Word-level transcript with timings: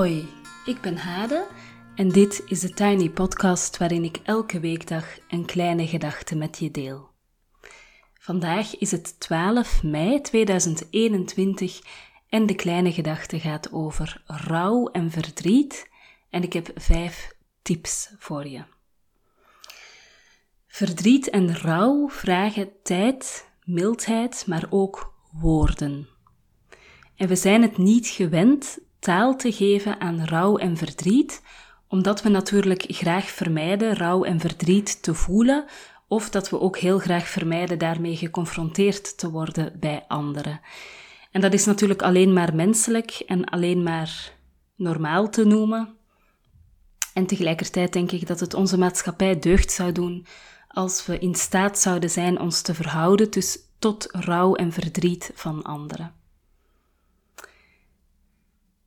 Hoi, 0.00 0.28
ik 0.64 0.80
ben 0.80 0.96
Hade 0.96 1.46
en 1.94 2.08
dit 2.08 2.42
is 2.46 2.60
de 2.60 2.72
Tiny 2.72 3.10
Podcast 3.10 3.76
waarin 3.76 4.04
ik 4.04 4.20
elke 4.22 4.60
weekdag 4.60 5.18
een 5.28 5.44
kleine 5.44 5.86
gedachte 5.86 6.36
met 6.36 6.58
je 6.58 6.70
deel. 6.70 7.08
Vandaag 8.14 8.78
is 8.78 8.90
het 8.90 9.20
12 9.20 9.82
mei 9.82 10.20
2021 10.20 11.80
en 12.28 12.46
de 12.46 12.54
kleine 12.54 12.92
gedachte 12.92 13.40
gaat 13.40 13.72
over 13.72 14.22
rouw 14.26 14.86
en 14.86 15.10
verdriet 15.10 15.90
en 16.30 16.42
ik 16.42 16.52
heb 16.52 16.70
vijf 16.74 17.36
tips 17.62 18.14
voor 18.18 18.46
je. 18.46 18.64
Verdriet 20.66 21.30
en 21.30 21.56
rouw 21.56 22.08
vragen 22.08 22.72
tijd, 22.82 23.48
mildheid, 23.64 24.44
maar 24.46 24.66
ook 24.70 25.14
woorden. 25.32 26.08
En 27.16 27.28
we 27.28 27.36
zijn 27.36 27.62
het 27.62 27.78
niet 27.78 28.06
gewend 28.06 28.78
taal 29.00 29.36
te 29.36 29.52
geven 29.52 30.00
aan 30.00 30.24
rouw 30.24 30.56
en 30.56 30.76
verdriet, 30.76 31.42
omdat 31.88 32.22
we 32.22 32.28
natuurlijk 32.28 32.84
graag 32.88 33.24
vermijden 33.24 33.96
rouw 33.96 34.24
en 34.24 34.40
verdriet 34.40 35.02
te 35.02 35.14
voelen, 35.14 35.64
of 36.08 36.30
dat 36.30 36.50
we 36.50 36.60
ook 36.60 36.78
heel 36.78 36.98
graag 36.98 37.28
vermijden 37.28 37.78
daarmee 37.78 38.16
geconfronteerd 38.16 39.18
te 39.18 39.30
worden 39.30 39.76
bij 39.80 40.04
anderen. 40.08 40.60
En 41.30 41.40
dat 41.40 41.52
is 41.52 41.64
natuurlijk 41.64 42.02
alleen 42.02 42.32
maar 42.32 42.54
menselijk 42.54 43.10
en 43.26 43.44
alleen 43.44 43.82
maar 43.82 44.32
normaal 44.76 45.30
te 45.30 45.44
noemen. 45.44 45.96
En 47.14 47.26
tegelijkertijd 47.26 47.92
denk 47.92 48.10
ik 48.10 48.26
dat 48.26 48.40
het 48.40 48.54
onze 48.54 48.78
maatschappij 48.78 49.38
deugd 49.38 49.72
zou 49.72 49.92
doen 49.92 50.26
als 50.68 51.06
we 51.06 51.18
in 51.18 51.34
staat 51.34 51.78
zouden 51.78 52.10
zijn 52.10 52.40
ons 52.40 52.62
te 52.62 52.74
verhouden 52.74 53.30
dus 53.30 53.58
tot 53.78 54.06
rouw 54.10 54.54
en 54.54 54.72
verdriet 54.72 55.30
van 55.34 55.62
anderen. 55.62 56.19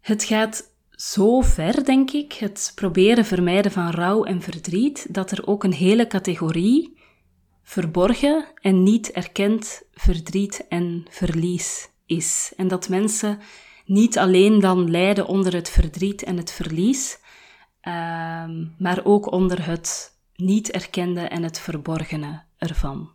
Het 0.04 0.24
gaat 0.24 0.74
zo 0.90 1.42
ver, 1.42 1.86
denk 1.86 2.12
ik, 2.12 2.34
het 2.34 2.72
proberen 2.76 3.26
vermijden 3.26 3.72
van 3.72 3.90
rouw 3.90 4.24
en 4.24 4.42
verdriet, 4.42 5.14
dat 5.14 5.32
er 5.32 5.48
ook 5.48 5.64
een 5.64 5.74
hele 5.74 6.08
categorie 6.08 6.98
verborgen 7.64 8.46
en 8.62 8.84
niet 8.84 9.12
erkend 9.12 9.84
verdriet 9.94 10.66
en 10.70 11.06
verlies 11.10 11.90
is. 12.06 12.54
En 12.58 12.68
dat 12.68 12.90
mensen 12.90 13.40
niet 13.86 14.18
alleen 14.18 14.60
dan 14.60 14.92
lijden 14.92 15.28
onder 15.28 15.54
het 15.54 15.70
verdriet 15.70 16.24
en 16.24 16.38
het 16.38 16.52
verlies, 16.52 17.20
ehm, 17.82 18.66
maar 18.78 19.02
ook 19.04 19.32
onder 19.32 19.66
het 19.66 20.18
niet 20.36 20.72
erkende 20.72 21.22
en 21.22 21.44
het 21.44 21.60
verborgene 21.60 22.44
ervan. 22.58 23.10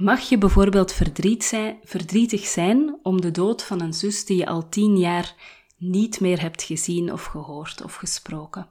Mag 0.00 0.20
je 0.20 0.38
bijvoorbeeld 0.38 0.94
zijn, 1.38 1.78
verdrietig 1.84 2.46
zijn 2.46 2.98
om 3.02 3.20
de 3.20 3.30
dood 3.30 3.62
van 3.62 3.80
een 3.80 3.94
zus 3.94 4.24
die 4.24 4.36
je 4.36 4.46
al 4.46 4.68
tien 4.68 4.98
jaar 4.98 5.34
niet 5.76 6.20
meer 6.20 6.40
hebt 6.40 6.62
gezien 6.62 7.12
of 7.12 7.24
gehoord 7.24 7.82
of 7.82 7.94
gesproken? 7.94 8.68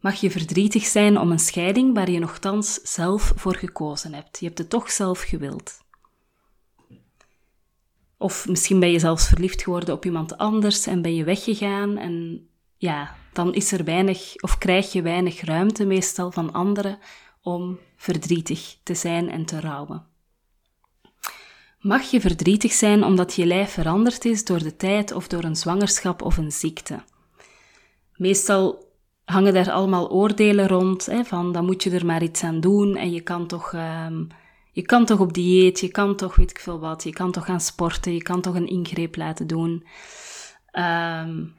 Mag 0.00 0.14
je 0.14 0.30
verdrietig 0.30 0.84
zijn 0.84 1.18
om 1.18 1.30
een 1.30 1.38
scheiding 1.38 1.94
waar 1.94 2.10
je 2.10 2.18
nogthans 2.18 2.74
zelf 2.74 3.32
voor 3.36 3.56
gekozen 3.56 4.14
hebt? 4.14 4.38
Je 4.40 4.46
hebt 4.46 4.58
het 4.58 4.70
toch 4.70 4.90
zelf 4.90 5.20
gewild. 5.20 5.78
Of 8.18 8.48
misschien 8.48 8.80
ben 8.80 8.92
je 8.92 8.98
zelfs 8.98 9.28
verliefd 9.28 9.62
geworden 9.62 9.94
op 9.94 10.04
iemand 10.04 10.38
anders 10.38 10.86
en 10.86 11.02
ben 11.02 11.14
je 11.14 11.24
weggegaan 11.24 11.96
en 11.96 12.46
ja, 12.76 13.16
dan 13.32 13.54
is 13.54 13.72
er 13.72 13.84
weinig 13.84 14.34
of 14.36 14.58
krijg 14.58 14.92
je 14.92 15.02
weinig 15.02 15.40
ruimte 15.40 15.84
meestal 15.84 16.30
van 16.30 16.52
anderen 16.52 16.98
om 17.46 17.78
verdrietig 17.96 18.76
te 18.82 18.94
zijn 18.94 19.30
en 19.30 19.44
te 19.44 19.60
rouwen. 19.60 20.04
Mag 21.80 22.02
je 22.02 22.20
verdrietig 22.20 22.72
zijn 22.72 23.04
omdat 23.04 23.34
je 23.34 23.46
lijf 23.46 23.70
veranderd 23.70 24.24
is 24.24 24.44
door 24.44 24.58
de 24.58 24.76
tijd 24.76 25.12
of 25.12 25.28
door 25.28 25.44
een 25.44 25.56
zwangerschap 25.56 26.22
of 26.22 26.36
een 26.36 26.52
ziekte? 26.52 27.02
Meestal 28.16 28.92
hangen 29.24 29.54
daar 29.54 29.70
allemaal 29.70 30.10
oordelen 30.10 30.68
rond, 30.68 31.06
hè, 31.06 31.24
van 31.24 31.52
dan 31.52 31.64
moet 31.64 31.82
je 31.82 31.90
er 31.90 32.06
maar 32.06 32.22
iets 32.22 32.42
aan 32.42 32.60
doen 32.60 32.96
en 32.96 33.12
je 33.12 33.20
kan 33.20 33.46
toch, 33.46 33.72
um, 33.72 34.28
je 34.72 34.82
kan 34.82 35.04
toch 35.04 35.20
op 35.20 35.32
dieet, 35.32 35.80
je 35.80 35.88
kan 35.88 36.16
toch 36.16 36.34
weet 36.36 36.50
ik 36.50 36.58
veel 36.58 36.78
wat, 36.78 37.02
je 37.02 37.12
kan 37.12 37.32
toch 37.32 37.44
gaan 37.44 37.60
sporten, 37.60 38.14
je 38.14 38.22
kan 38.22 38.40
toch 38.40 38.54
een 38.54 38.68
ingreep 38.68 39.16
laten 39.16 39.46
doen. 39.46 39.86
Um, 40.72 41.54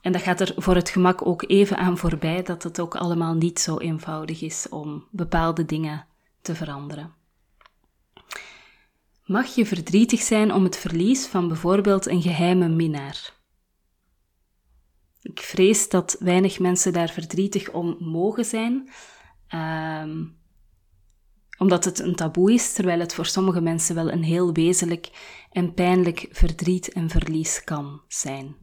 en 0.00 0.12
dat 0.12 0.22
gaat 0.22 0.40
er 0.40 0.52
voor 0.56 0.74
het 0.74 0.90
gemak 0.90 1.26
ook 1.26 1.44
even 1.46 1.76
aan 1.76 1.98
voorbij 1.98 2.42
dat 2.42 2.62
het 2.62 2.80
ook 2.80 2.94
allemaal 2.94 3.34
niet 3.34 3.58
zo 3.58 3.78
eenvoudig 3.78 4.42
is 4.42 4.68
om 4.68 5.06
bepaalde 5.10 5.64
dingen 5.64 6.06
te 6.42 6.54
veranderen. 6.54 7.14
Mag 9.24 9.54
je 9.54 9.66
verdrietig 9.66 10.20
zijn 10.20 10.52
om 10.52 10.64
het 10.64 10.76
verlies 10.76 11.26
van 11.26 11.48
bijvoorbeeld 11.48 12.06
een 12.06 12.22
geheime 12.22 12.68
minnaar? 12.68 13.38
Ik 15.22 15.40
vrees 15.40 15.88
dat 15.88 16.16
weinig 16.18 16.58
mensen 16.58 16.92
daar 16.92 17.08
verdrietig 17.08 17.70
om 17.70 17.96
mogen 17.98 18.44
zijn, 18.44 18.90
um, 19.54 20.38
omdat 21.58 21.84
het 21.84 21.98
een 21.98 22.14
taboe 22.14 22.52
is, 22.52 22.72
terwijl 22.72 23.00
het 23.00 23.14
voor 23.14 23.26
sommige 23.26 23.60
mensen 23.60 23.94
wel 23.94 24.10
een 24.10 24.22
heel 24.22 24.52
wezenlijk 24.52 25.10
en 25.50 25.74
pijnlijk 25.74 26.28
verdriet 26.30 26.92
en 26.92 27.10
verlies 27.10 27.64
kan 27.64 28.00
zijn. 28.08 28.56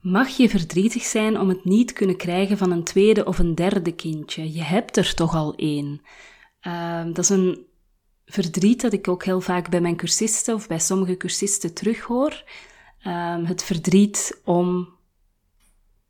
Mag 0.00 0.28
je 0.28 0.48
verdrietig 0.48 1.02
zijn 1.02 1.40
om 1.40 1.48
het 1.48 1.64
niet 1.64 1.92
kunnen 1.92 2.16
krijgen 2.16 2.58
van 2.58 2.70
een 2.70 2.84
tweede 2.84 3.24
of 3.24 3.38
een 3.38 3.54
derde 3.54 3.92
kindje? 3.92 4.52
Je 4.52 4.62
hebt 4.62 4.96
er 4.96 5.14
toch 5.14 5.34
al 5.34 5.54
één. 5.54 6.00
Uh, 6.62 7.04
dat 7.04 7.18
is 7.18 7.28
een 7.28 7.66
verdriet 8.24 8.80
dat 8.80 8.92
ik 8.92 9.08
ook 9.08 9.24
heel 9.24 9.40
vaak 9.40 9.70
bij 9.70 9.80
mijn 9.80 9.96
cursisten 9.96 10.54
of 10.54 10.68
bij 10.68 10.78
sommige 10.78 11.16
cursisten 11.16 11.74
terughoor. 11.74 12.44
Uh, 13.06 13.36
het 13.48 13.64
verdriet 13.64 14.40
om, 14.44 14.88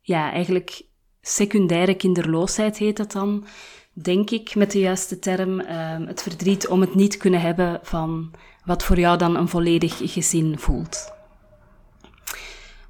ja, 0.01 0.31
eigenlijk 0.31 0.81
secundaire 1.21 1.95
kinderloosheid 1.95 2.77
heet 2.77 2.97
dat 2.97 3.11
dan, 3.11 3.45
denk 3.93 4.29
ik 4.29 4.55
met 4.55 4.71
de 4.71 4.79
juiste 4.79 5.19
term. 5.19 5.59
Uh, 5.59 5.97
het 6.07 6.21
verdriet 6.21 6.67
om 6.67 6.81
het 6.81 6.95
niet 6.95 7.17
kunnen 7.17 7.41
hebben 7.41 7.79
van 7.83 8.31
wat 8.65 8.83
voor 8.83 8.99
jou 8.99 9.17
dan 9.17 9.35
een 9.35 9.47
volledig 9.47 10.13
gezin 10.13 10.59
voelt 10.59 11.17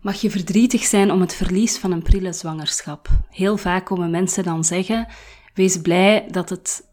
mag 0.01 0.21
je 0.21 0.29
verdrietig 0.29 0.83
zijn 0.83 1.11
om 1.11 1.21
het 1.21 1.35
verlies 1.35 1.77
van 1.77 1.91
een 1.91 2.01
prille 2.01 2.33
zwangerschap. 2.33 3.09
Heel 3.29 3.57
vaak 3.57 3.85
komen 3.85 4.09
mensen 4.09 4.43
dan 4.43 4.63
zeggen: 4.63 5.07
Wees 5.53 5.81
blij 5.81 6.27
dat 6.31 6.49
het 6.49 6.87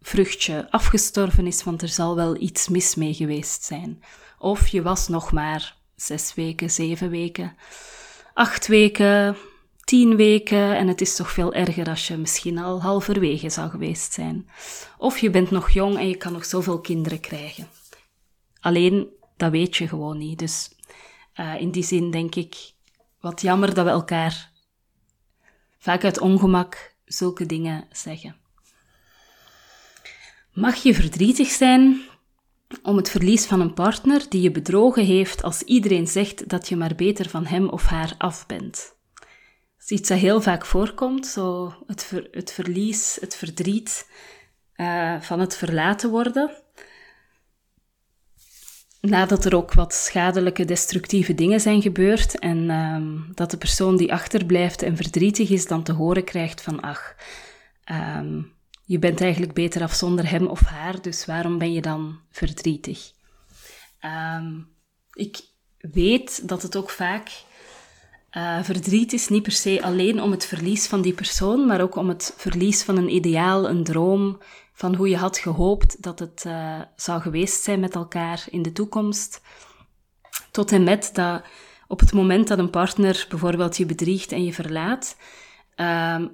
vruchtje 0.00 0.70
afgestorven 0.70 1.46
is, 1.46 1.62
want 1.62 1.82
er 1.82 1.88
zal 1.88 2.16
wel 2.16 2.40
iets 2.40 2.68
mis 2.68 2.94
mee 2.94 3.14
geweest 3.14 3.64
zijn. 3.64 4.02
Of 4.38 4.68
je 4.68 4.82
was 4.82 5.08
nog 5.08 5.32
maar 5.32 5.76
zes 5.96 6.34
weken, 6.34 6.70
zeven 6.70 7.10
weken, 7.10 7.56
acht 8.34 8.66
weken, 8.66 9.36
tien 9.84 10.16
weken 10.16 10.76
en 10.76 10.88
het 10.88 11.00
is 11.00 11.16
toch 11.16 11.30
veel 11.30 11.54
erger 11.54 11.88
als 11.88 12.08
je 12.08 12.16
misschien 12.16 12.58
al 12.58 12.82
halverwege 12.82 13.50
zou 13.50 13.70
geweest 13.70 14.12
zijn. 14.12 14.48
Of 14.98 15.18
je 15.18 15.30
bent 15.30 15.50
nog 15.50 15.70
jong 15.70 15.96
en 15.98 16.08
je 16.08 16.16
kan 16.16 16.32
nog 16.32 16.44
zoveel 16.44 16.80
kinderen 16.80 17.20
krijgen. 17.20 17.68
Alleen, 18.60 19.08
dat 19.36 19.50
weet 19.50 19.76
je 19.76 19.88
gewoon 19.88 20.18
niet. 20.18 20.38
Dus 20.38 20.70
uh, 21.40 21.60
in 21.60 21.70
die 21.70 21.84
zin 21.84 22.10
denk 22.10 22.34
ik, 22.34 22.72
wat 23.20 23.40
jammer 23.40 23.74
dat 23.74 23.84
we 23.84 23.90
elkaar 23.90 24.50
vaak 25.78 26.04
uit 26.04 26.20
ongemak 26.20 26.94
zulke 27.04 27.46
dingen 27.46 27.86
zeggen. 27.92 28.36
Mag 30.52 30.74
je 30.74 30.94
verdrietig 30.94 31.48
zijn 31.48 32.00
om 32.82 32.96
het 32.96 33.10
verlies 33.10 33.46
van 33.46 33.60
een 33.60 33.74
partner 33.74 34.26
die 34.28 34.40
je 34.40 34.50
bedrogen 34.50 35.04
heeft 35.04 35.42
als 35.42 35.62
iedereen 35.62 36.06
zegt 36.06 36.48
dat 36.48 36.68
je 36.68 36.76
maar 36.76 36.94
beter 36.94 37.28
van 37.28 37.46
hem 37.46 37.68
of 37.68 37.86
haar 37.86 38.14
af 38.18 38.46
bent? 38.46 38.94
Dat 39.14 39.90
is 39.90 39.90
iets 39.90 40.08
dat 40.08 40.18
heel 40.18 40.40
vaak 40.40 40.66
voorkomt, 40.66 41.26
zo 41.26 41.74
het, 41.86 42.12
het 42.30 42.52
verlies, 42.52 43.18
het 43.20 43.36
verdriet 43.36 44.10
uh, 44.76 45.20
van 45.20 45.40
het 45.40 45.56
verlaten 45.56 46.10
worden 46.10 46.50
nadat 49.00 49.44
er 49.44 49.56
ook 49.56 49.72
wat 49.72 49.94
schadelijke, 49.94 50.64
destructieve 50.64 51.34
dingen 51.34 51.60
zijn 51.60 51.82
gebeurd 51.82 52.38
en 52.38 52.70
um, 52.70 53.30
dat 53.34 53.50
de 53.50 53.56
persoon 53.56 53.96
die 53.96 54.12
achterblijft 54.12 54.82
en 54.82 54.96
verdrietig 54.96 55.50
is 55.50 55.66
dan 55.66 55.82
te 55.82 55.92
horen 55.92 56.24
krijgt 56.24 56.62
van 56.62 56.80
ach, 56.80 57.14
um, 57.92 58.52
je 58.84 58.98
bent 58.98 59.20
eigenlijk 59.20 59.52
beter 59.52 59.82
af 59.82 59.94
zonder 59.94 60.30
hem 60.30 60.46
of 60.46 60.60
haar, 60.60 61.02
dus 61.02 61.26
waarom 61.26 61.58
ben 61.58 61.72
je 61.72 61.80
dan 61.80 62.20
verdrietig? 62.30 63.12
Um, 64.36 64.68
ik 65.12 65.40
weet 65.78 66.48
dat 66.48 66.62
het 66.62 66.76
ook 66.76 66.90
vaak 66.90 67.30
uh, 68.32 68.62
verdriet 68.62 69.12
is 69.12 69.28
niet 69.28 69.42
per 69.42 69.52
se 69.52 69.82
alleen 69.82 70.22
om 70.22 70.30
het 70.30 70.46
verlies 70.46 70.86
van 70.86 71.02
die 71.02 71.12
persoon, 71.12 71.66
maar 71.66 71.80
ook 71.80 71.96
om 71.96 72.08
het 72.08 72.34
verlies 72.36 72.82
van 72.82 72.96
een 72.96 73.14
ideaal, 73.14 73.68
een 73.68 73.84
droom, 73.84 74.40
van 74.80 74.94
hoe 74.94 75.08
je 75.08 75.16
had 75.16 75.38
gehoopt 75.38 76.02
dat 76.02 76.18
het 76.18 76.44
uh, 76.46 76.80
zou 76.96 77.20
geweest 77.20 77.62
zijn 77.62 77.80
met 77.80 77.94
elkaar 77.94 78.44
in 78.50 78.62
de 78.62 78.72
toekomst. 78.72 79.42
Tot 80.50 80.72
en 80.72 80.84
met 80.84 81.10
dat 81.12 81.42
op 81.88 82.00
het 82.00 82.12
moment 82.12 82.48
dat 82.48 82.58
een 82.58 82.70
partner 82.70 83.26
bijvoorbeeld 83.28 83.76
je 83.76 83.86
bedriegt 83.86 84.32
en 84.32 84.44
je 84.44 84.52
verlaat, 84.52 85.16
uh, 85.76 86.24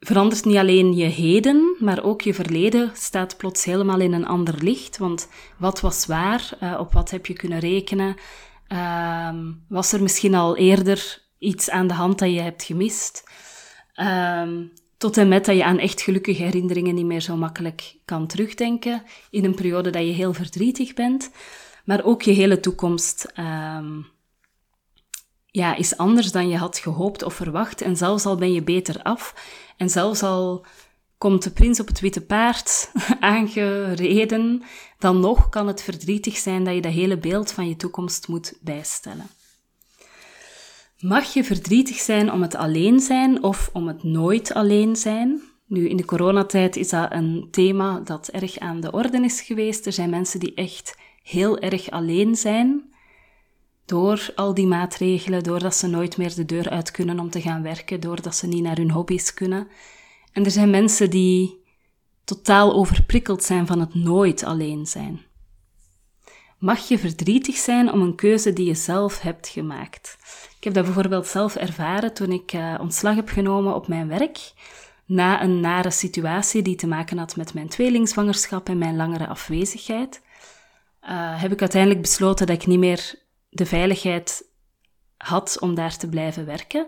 verandert 0.00 0.44
niet 0.44 0.56
alleen 0.56 0.96
je 0.96 1.04
heden, 1.04 1.76
maar 1.78 2.04
ook 2.04 2.20
je 2.20 2.34
verleden 2.34 2.90
staat 2.94 3.36
plots 3.36 3.64
helemaal 3.64 4.00
in 4.00 4.12
een 4.12 4.26
ander 4.26 4.54
licht. 4.64 4.98
Want 4.98 5.28
wat 5.58 5.80
was 5.80 6.06
waar? 6.06 6.50
Uh, 6.62 6.76
op 6.78 6.92
wat 6.92 7.10
heb 7.10 7.26
je 7.26 7.34
kunnen 7.34 7.58
rekenen? 7.58 8.16
Ehm, 8.66 9.52
was 9.68 9.92
er 9.92 10.02
misschien 10.02 10.34
al 10.34 10.56
eerder 10.56 11.22
iets 11.38 11.70
aan 11.70 11.86
de 11.86 11.94
hand 11.94 12.18
dat 12.18 12.32
je 12.32 12.40
hebt 12.40 12.62
gemist? 12.62 13.24
Ehm, 13.94 14.64
tot 15.02 15.16
en 15.16 15.28
met 15.28 15.44
dat 15.44 15.56
je 15.56 15.64
aan 15.64 15.78
echt 15.78 16.00
gelukkige 16.00 16.42
herinneringen 16.42 16.94
niet 16.94 17.06
meer 17.06 17.20
zo 17.20 17.36
makkelijk 17.36 17.96
kan 18.04 18.26
terugdenken 18.26 19.02
in 19.30 19.44
een 19.44 19.54
periode 19.54 19.90
dat 19.90 20.02
je 20.02 20.12
heel 20.12 20.32
verdrietig 20.32 20.94
bent. 20.94 21.30
Maar 21.84 22.04
ook 22.04 22.22
je 22.22 22.30
hele 22.30 22.60
toekomst 22.60 23.24
ehm, 23.34 24.00
ja, 25.46 25.76
is 25.76 25.96
anders 25.96 26.32
dan 26.32 26.48
je 26.48 26.56
had 26.56 26.78
gehoopt 26.78 27.22
of 27.22 27.34
verwacht. 27.34 27.80
En 27.80 27.96
zelfs 27.96 28.26
al 28.26 28.36
ben 28.36 28.52
je 28.52 28.62
beter 28.62 29.02
af. 29.02 29.34
En 29.76 29.90
zelfs 29.90 30.22
al 30.22 30.66
komt 31.18 31.42
de 31.42 31.50
prins 31.50 31.80
op 31.80 31.86
het 31.86 32.00
witte 32.00 32.20
paard 32.20 32.92
aangereden, 33.20 34.62
dan 34.98 35.20
nog 35.20 35.48
kan 35.48 35.66
het 35.66 35.82
verdrietig 35.82 36.36
zijn 36.36 36.64
dat 36.64 36.74
je 36.74 36.80
dat 36.80 36.92
hele 36.92 37.18
beeld 37.18 37.52
van 37.52 37.68
je 37.68 37.76
toekomst 37.76 38.28
moet 38.28 38.58
bijstellen. 38.60 39.26
Mag 41.02 41.32
je 41.34 41.44
verdrietig 41.44 41.96
zijn 41.96 42.32
om 42.32 42.42
het 42.42 42.54
alleen 42.54 43.00
zijn 43.00 43.42
of 43.42 43.70
om 43.72 43.86
het 43.86 44.02
nooit 44.02 44.54
alleen 44.54 44.96
zijn? 44.96 45.40
Nu, 45.66 45.88
in 45.88 45.96
de 45.96 46.04
coronatijd 46.04 46.76
is 46.76 46.88
dat 46.88 47.12
een 47.12 47.48
thema 47.50 48.00
dat 48.00 48.28
erg 48.28 48.58
aan 48.58 48.80
de 48.80 48.92
orde 48.92 49.24
is 49.24 49.40
geweest. 49.40 49.86
Er 49.86 49.92
zijn 49.92 50.10
mensen 50.10 50.40
die 50.40 50.54
echt 50.54 50.98
heel 51.22 51.58
erg 51.58 51.90
alleen 51.90 52.36
zijn 52.36 52.94
door 53.84 54.32
al 54.34 54.54
die 54.54 54.66
maatregelen, 54.66 55.42
doordat 55.42 55.74
ze 55.74 55.86
nooit 55.86 56.16
meer 56.16 56.34
de 56.34 56.44
deur 56.44 56.70
uit 56.70 56.90
kunnen 56.90 57.18
om 57.18 57.30
te 57.30 57.40
gaan 57.40 57.62
werken, 57.62 58.00
doordat 58.00 58.36
ze 58.36 58.46
niet 58.46 58.62
naar 58.62 58.76
hun 58.76 58.90
hobby's 58.90 59.34
kunnen. 59.34 59.68
En 60.32 60.44
er 60.44 60.50
zijn 60.50 60.70
mensen 60.70 61.10
die 61.10 61.64
totaal 62.24 62.72
overprikkeld 62.72 63.42
zijn 63.42 63.66
van 63.66 63.80
het 63.80 63.94
nooit 63.94 64.44
alleen 64.44 64.86
zijn. 64.86 65.20
Mag 66.58 66.88
je 66.88 66.98
verdrietig 66.98 67.56
zijn 67.56 67.92
om 67.92 68.00
een 68.00 68.14
keuze 68.14 68.52
die 68.52 68.66
je 68.66 68.74
zelf 68.74 69.20
hebt 69.20 69.48
gemaakt? 69.48 70.18
Ik 70.62 70.68
heb 70.74 70.76
dat 70.76 70.94
bijvoorbeeld 70.94 71.26
zelf 71.26 71.56
ervaren 71.56 72.14
toen 72.14 72.32
ik 72.32 72.52
uh, 72.52 72.74
ontslag 72.80 73.14
heb 73.14 73.28
genomen 73.28 73.74
op 73.74 73.88
mijn 73.88 74.08
werk. 74.08 74.52
Na 75.04 75.42
een 75.42 75.60
nare 75.60 75.90
situatie 75.90 76.62
die 76.62 76.76
te 76.76 76.86
maken 76.86 77.18
had 77.18 77.36
met 77.36 77.54
mijn 77.54 77.68
tweelingzwangerschap 77.68 78.68
en 78.68 78.78
mijn 78.78 78.96
langere 78.96 79.26
afwezigheid, 79.26 80.22
uh, 81.02 81.40
heb 81.40 81.52
ik 81.52 81.60
uiteindelijk 81.60 82.00
besloten 82.00 82.46
dat 82.46 82.56
ik 82.56 82.66
niet 82.66 82.78
meer 82.78 83.14
de 83.48 83.66
veiligheid 83.66 84.44
had 85.16 85.56
om 85.60 85.74
daar 85.74 85.96
te 85.96 86.08
blijven 86.08 86.46
werken. 86.46 86.86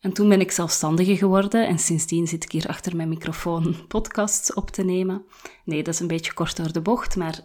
En 0.00 0.12
toen 0.12 0.28
ben 0.28 0.40
ik 0.40 0.50
zelfstandige 0.50 1.16
geworden 1.16 1.66
en 1.66 1.78
sindsdien 1.78 2.26
zit 2.26 2.44
ik 2.44 2.52
hier 2.52 2.66
achter 2.66 2.96
mijn 2.96 3.08
microfoon 3.08 3.86
podcasts 3.88 4.54
op 4.54 4.70
te 4.70 4.84
nemen. 4.84 5.24
Nee, 5.64 5.82
dat 5.82 5.94
is 5.94 6.00
een 6.00 6.06
beetje 6.06 6.34
kort 6.34 6.56
door 6.56 6.72
de 6.72 6.80
bocht, 6.80 7.16
maar 7.16 7.40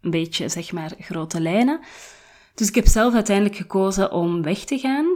een 0.00 0.10
beetje, 0.10 0.48
zeg 0.48 0.72
maar, 0.72 0.92
grote 0.98 1.40
lijnen. 1.40 1.80
Dus 2.54 2.68
ik 2.68 2.74
heb 2.74 2.86
zelf 2.86 3.14
uiteindelijk 3.14 3.56
gekozen 3.56 4.12
om 4.12 4.42
weg 4.42 4.58
te 4.58 4.78
gaan, 4.78 5.06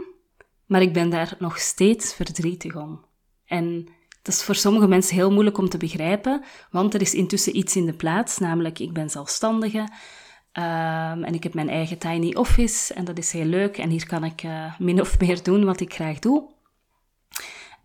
maar 0.65 0.81
ik 0.81 0.93
ben 0.93 1.09
daar 1.09 1.35
nog 1.39 1.59
steeds 1.59 2.13
verdrietig 2.13 2.75
om. 2.75 3.05
En 3.45 3.87
dat 4.21 4.33
is 4.33 4.43
voor 4.43 4.55
sommige 4.55 4.87
mensen 4.87 5.15
heel 5.15 5.31
moeilijk 5.31 5.57
om 5.57 5.69
te 5.69 5.77
begrijpen, 5.77 6.43
want 6.71 6.93
er 6.93 7.01
is 7.01 7.13
intussen 7.13 7.57
iets 7.57 7.75
in 7.75 7.85
de 7.85 7.93
plaats, 7.93 8.37
namelijk 8.37 8.79
ik 8.79 8.93
ben 8.93 9.09
zelfstandige. 9.09 9.87
Um, 10.53 11.23
en 11.23 11.33
ik 11.33 11.43
heb 11.43 11.53
mijn 11.53 11.69
eigen 11.69 11.97
tiny 11.97 12.33
office 12.33 12.93
en 12.93 13.05
dat 13.05 13.17
is 13.17 13.31
heel 13.31 13.45
leuk. 13.45 13.77
En 13.77 13.89
hier 13.89 14.07
kan 14.07 14.23
ik 14.23 14.43
uh, 14.43 14.79
min 14.79 15.01
of 15.01 15.19
meer 15.19 15.43
doen 15.43 15.65
wat 15.65 15.79
ik 15.79 15.93
graag 15.93 16.19
doe. 16.19 16.41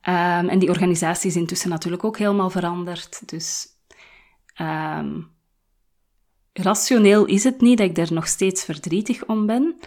Um, 0.09 0.49
en 0.49 0.59
die 0.59 0.69
organisatie 0.69 1.31
is 1.31 1.37
intussen 1.37 1.71
natuurlijk 1.71 2.05
ook 2.05 2.19
helemaal 2.19 2.51
veranderd. 2.51 3.29
Dus 3.29 3.67
um, 4.61 5.34
rationeel 6.63 7.25
is 7.25 7.45
het 7.45 7.61
niet 7.61 7.79
dat 7.79 7.89
ik 7.89 7.95
daar 7.95 8.13
nog 8.13 8.27
steeds 8.27 8.65
verdrietig 8.65 9.27
om 9.27 9.47
ben. 9.47 9.81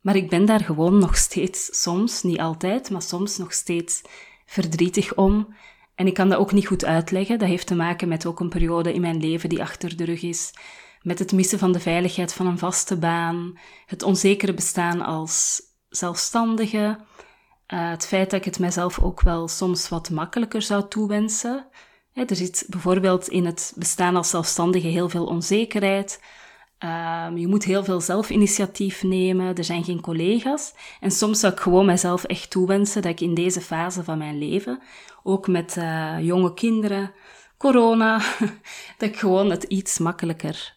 Maar 0.00 0.16
ik 0.16 0.28
ben 0.28 0.44
daar 0.44 0.60
gewoon 0.60 0.98
nog 0.98 1.16
steeds, 1.16 1.82
soms, 1.82 2.22
niet 2.22 2.40
altijd, 2.40 2.90
maar 2.90 3.02
soms 3.02 3.36
nog 3.36 3.52
steeds 3.52 4.02
verdrietig 4.46 5.14
om. 5.14 5.54
En 5.94 6.06
ik 6.06 6.14
kan 6.14 6.28
dat 6.28 6.38
ook 6.38 6.52
niet 6.52 6.66
goed 6.66 6.84
uitleggen. 6.84 7.38
Dat 7.38 7.48
heeft 7.48 7.66
te 7.66 7.74
maken 7.74 8.08
met 8.08 8.26
ook 8.26 8.40
een 8.40 8.48
periode 8.48 8.92
in 8.92 9.00
mijn 9.00 9.20
leven 9.20 9.48
die 9.48 9.62
achter 9.62 9.96
de 9.96 10.04
rug 10.04 10.22
is 10.22 10.52
met 11.02 11.18
het 11.18 11.32
missen 11.32 11.58
van 11.58 11.72
de 11.72 11.80
veiligheid 11.80 12.32
van 12.32 12.46
een 12.46 12.58
vaste 12.58 12.98
baan, 12.98 13.58
het 13.86 14.02
onzekere 14.02 14.54
bestaan 14.54 15.00
als 15.00 15.62
zelfstandige, 15.88 16.98
uh, 17.74 17.90
het 17.90 18.06
feit 18.06 18.30
dat 18.30 18.38
ik 18.38 18.44
het 18.44 18.58
mijzelf 18.58 18.98
ook 18.98 19.20
wel 19.20 19.48
soms 19.48 19.88
wat 19.88 20.10
makkelijker 20.10 20.62
zou 20.62 20.88
toewensen. 20.88 21.68
Er 22.26 22.36
zit 22.36 22.66
bijvoorbeeld 22.68 23.28
in 23.28 23.44
het 23.44 23.72
bestaan 23.76 24.16
als 24.16 24.30
zelfstandige 24.30 24.86
heel 24.86 25.08
veel 25.08 25.26
onzekerheid. 25.26 26.20
Uh, 26.84 27.26
je 27.34 27.46
moet 27.46 27.64
heel 27.64 27.84
veel 27.84 28.00
zelfinitiatief 28.00 29.02
nemen, 29.02 29.56
er 29.56 29.64
zijn 29.64 29.84
geen 29.84 30.00
collega's. 30.00 30.74
En 31.00 31.10
soms 31.10 31.40
zou 31.40 31.52
ik 31.52 31.60
gewoon 31.60 31.86
mijzelf 31.86 32.24
echt 32.24 32.50
toewensen 32.50 33.02
dat 33.02 33.10
ik 33.10 33.20
in 33.20 33.34
deze 33.34 33.60
fase 33.60 34.04
van 34.04 34.18
mijn 34.18 34.38
leven, 34.38 34.82
ook 35.22 35.48
met 35.48 35.76
uh, 35.76 36.16
jonge 36.20 36.54
kinderen, 36.54 37.12
corona, 37.56 38.18
dat 38.98 39.08
ik 39.08 39.16
gewoon 39.16 39.50
het 39.50 39.62
iets 39.62 39.98
makkelijker 39.98 40.76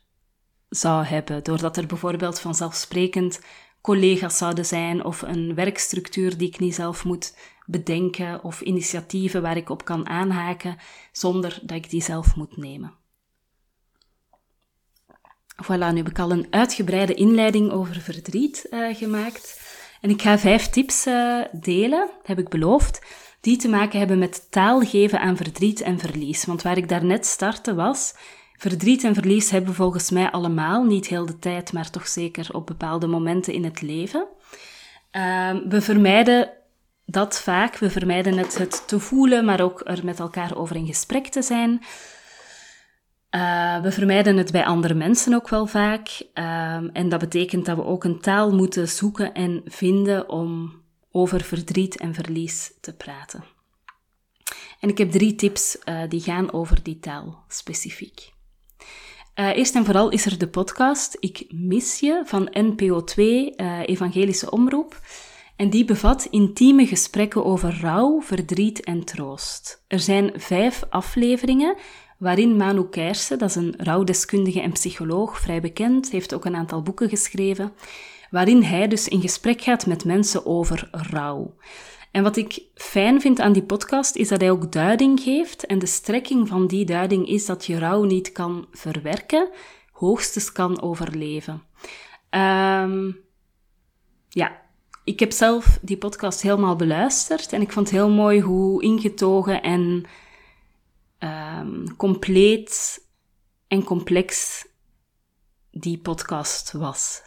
zou 0.70 1.06
hebben. 1.06 1.44
Doordat 1.44 1.78
er 1.78 1.86
bijvoorbeeld 1.86 2.40
vanzelfsprekend 2.40 3.40
collega's 3.82 4.38
zouden 4.38 4.66
zijn 4.66 5.04
of 5.04 5.22
een 5.22 5.56
werkstructuur 5.56 6.38
die 6.38 6.48
ik 6.48 6.60
niet 6.60 6.76
zelf 6.76 7.04
moet 7.04 7.36
bedenken 7.66 8.44
of 8.44 8.62
initiatieven 8.62 9.42
waar 9.42 9.58
ik 9.58 9.70
op 9.70 9.86
kan 9.86 10.08
aanhaken 10.08 10.78
zonder 11.12 11.60
dat 11.62 11.78
ik 11.78 11.90
die 11.90 12.02
zelf 12.02 12.36
moet 12.36 12.58
nemen. 12.58 12.94
Voilà, 15.64 15.92
nu 15.92 15.98
heb 15.98 16.10
ik 16.10 16.20
al 16.20 16.32
een 16.32 16.48
uitgebreide 16.50 17.14
inleiding 17.14 17.72
over 17.72 17.96
verdriet 17.96 18.68
uh, 18.70 18.96
gemaakt. 18.96 19.62
En 20.02 20.10
ik 20.10 20.22
ga 20.22 20.40
vijf 20.40 20.68
tips 20.68 21.08
uh, 21.08 21.42
delen, 21.52 22.10
heb 22.24 22.40
ik 22.40 22.50
beloofd, 22.50 23.02
die 23.42 23.58
te 23.58 23.70
maken 23.70 24.00
hebben 24.00 24.20
met 24.20 24.52
taal 24.52 24.82
geven 24.82 25.20
aan 25.20 25.38
verdriet 25.38 25.82
en 25.82 26.00
verlies. 26.00 26.46
Want 26.46 26.62
waar 26.62 26.78
ik 26.78 26.90
daarnet 26.90 27.26
startte 27.26 27.74
was, 27.74 28.14
Verdriet 28.64 29.04
en 29.04 29.14
verlies 29.14 29.50
hebben 29.50 29.74
volgens 29.74 30.10
mij 30.10 30.32
allemaal, 30.32 30.84
niet 30.84 31.08
heel 31.08 31.26
de 31.26 31.40
tijd, 31.40 31.74
maar 31.74 31.90
toch 31.90 32.08
zeker 32.08 32.50
op 32.52 32.68
bepaalde 32.68 33.08
momenten 33.08 33.54
in 33.54 33.64
het 33.64 33.82
leven. 33.82 34.28
Uh, 35.12 35.52
we 35.70 35.82
vermijden 35.82 36.50
dat 37.06 37.42
vaak. 37.42 37.78
We 37.78 37.90
vermijden 37.90 38.38
het, 38.38 38.58
het 38.58 38.88
te 38.88 39.00
voelen, 39.00 39.46
maar 39.46 39.62
ook 39.62 39.82
er 39.86 40.06
met 40.06 40.20
elkaar 40.20 40.56
over 40.56 40.76
in 40.76 40.86
gesprek 40.86 41.28
te 41.28 41.42
zijn. 41.42 41.82
Uh, 43.32 43.82
we 43.82 43.92
vermijden 43.92 44.38
het 44.38 44.52
bij 44.52 44.66
andere 44.66 44.94
mensen 44.94 45.34
ook 45.34 45.50
wel 45.50 45.66
vaak. 45.66 46.22
Uh, 46.34 46.44
en 46.94 47.10
dat 47.10 47.20
betekent 47.20 47.66
dat 47.66 47.76
we 47.76 47.84
ook 47.84 48.04
een 48.04 48.20
taal 48.20 48.54
moeten 48.54 48.88
zoeken 48.88 49.34
en 49.34 49.62
vinden 49.66 50.30
om 50.30 50.82
over 51.12 51.42
verdriet 51.42 51.98
en 51.98 52.14
verlies 52.14 52.74
te 52.82 52.96
praten. 52.96 53.44
En 54.80 54.90
ik 54.90 54.98
heb 54.98 55.12
drie 55.12 55.36
tips 55.36 55.78
uh, 55.86 56.02
die 56.10 56.22
gaan 56.22 56.54
over 56.54 56.84
die 56.84 57.00
taal 57.00 57.44
specifiek. 57.48 58.32
Uh, 59.36 59.56
eerst 59.56 59.76
en 59.76 59.86
vooral 59.86 60.10
is 60.10 60.26
er 60.26 60.38
de 60.38 60.48
podcast 60.48 61.18
Ik 61.20 61.46
mis 61.50 62.00
je 62.00 62.22
van 62.26 62.50
NPO 62.52 63.04
2, 63.04 63.54
uh, 63.56 63.80
eh, 63.80 63.90
Evangelische 63.90 64.52
Omroep. 64.52 65.00
En 65.56 65.70
die 65.70 65.86
bevat 65.86 66.28
intieme 66.30 66.88
gesprekken 66.88 67.46
over 67.46 67.80
rouw, 67.82 68.22
verdriet 68.22 68.84
en 68.84 69.04
troost. 69.04 69.84
Er 69.88 70.00
zijn 70.00 70.32
vijf 70.36 70.84
afleveringen 70.90 71.76
waarin 72.18 72.58
Manu 72.58 72.90
Keirse, 72.90 73.36
dat 73.36 73.50
is 73.50 73.56
een 73.56 73.74
rouwdeskundige 73.78 74.62
en 74.62 74.72
psycholoog, 74.72 75.40
vrij 75.40 75.62
bekend, 75.62 76.12
heeft 76.12 76.34
ook 76.34 76.46
een 76.46 76.56
aantal 76.56 76.82
boeken 76.82 77.10
geschreven, 77.10 77.74
waarin 78.30 78.64
hij 78.64 78.88
dus 78.88 79.08
in 79.08 79.22
gesprek 79.22 79.62
gaat 79.62 79.86
met 79.86 80.06
mensen 80.06 80.46
over 80.46 80.88
rouw. 80.92 81.56
En 82.12 82.24
wat 82.24 82.38
ik 82.38 82.62
fijn 82.76 83.22
vind 83.22 83.40
aan 83.40 83.54
die 83.54 83.64
podcast 83.64 84.16
is 84.16 84.28
dat 84.28 84.40
hij 84.40 84.52
ook 84.52 84.72
duiding 84.72 85.20
geeft. 85.20 85.66
En 85.66 85.80
de 85.80 85.86
strekking 85.86 86.48
van 86.48 86.68
die 86.68 86.86
duiding 86.86 87.28
is 87.28 87.46
dat 87.46 87.66
je 87.66 87.80
rouw 87.80 88.04
niet 88.04 88.32
kan 88.32 88.68
verwerken, 88.72 89.50
hoogstens 89.92 90.52
kan 90.52 90.82
overleven. 90.82 91.64
Um, 92.30 93.20
ja, 94.30 94.62
ik 95.04 95.20
heb 95.20 95.32
zelf 95.32 95.80
die 95.82 95.98
podcast 95.98 96.42
helemaal 96.42 96.76
beluisterd 96.76 97.54
en 97.54 97.62
ik 97.62 97.72
vond 97.72 97.88
het 97.88 97.96
heel 97.96 98.10
mooi 98.10 98.42
hoe 98.42 98.84
ingetogen 98.84 99.62
en 99.62 100.06
um, 101.20 101.96
compleet 101.96 103.02
en 103.68 103.84
complex 103.84 104.66
die 105.72 105.98
podcast 105.98 106.72
was. 106.72 107.22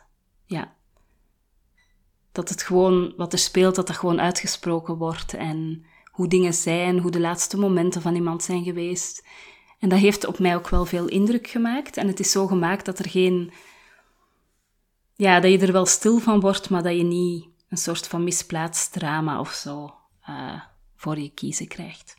Ja 0.45 0.77
dat 2.37 2.49
het 2.49 2.63
gewoon, 2.63 3.13
wat 3.17 3.33
er 3.33 3.39
speelt, 3.39 3.75
dat 3.75 3.87
dat 3.87 3.97
gewoon 3.97 4.21
uitgesproken 4.21 4.97
wordt. 4.97 5.35
En 5.35 5.85
hoe 6.05 6.29
dingen 6.29 6.55
zijn, 6.55 6.99
hoe 6.99 7.11
de 7.11 7.21
laatste 7.21 7.59
momenten 7.59 8.03
van 8.03 8.15
iemand 8.15 8.43
zijn 8.43 8.65
geweest. 8.65 9.27
En 9.79 9.89
dat 9.89 9.99
heeft 9.99 10.27
op 10.27 10.39
mij 10.39 10.57
ook 10.57 10.69
wel 10.69 10.85
veel 10.85 11.09
indruk 11.09 11.47
gemaakt. 11.47 11.97
En 11.97 12.07
het 12.07 12.21
is 12.21 12.31
zo 12.31 12.47
gemaakt 12.47 12.85
dat 12.85 12.99
er 12.99 13.09
geen. 13.11 13.53
Ja, 15.15 15.41
dat 15.41 15.51
je 15.51 15.59
er 15.59 15.73
wel 15.73 15.87
stil 15.87 16.19
van 16.19 16.41
wordt, 16.41 16.71
maar 16.71 16.83
dat 16.83 16.97
je 16.97 17.03
niet 17.03 17.49
een 17.69 17.77
soort 17.77 18.07
van 18.07 18.25
misplaatst 18.25 18.93
drama 18.93 19.41
of 19.41 19.53
zo 19.53 19.95
uh, 20.29 20.63
voor 20.97 21.19
je 21.19 21.31
kiezen 21.31 21.69
krijgt. 21.69 22.17